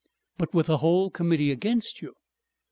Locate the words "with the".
0.51-0.79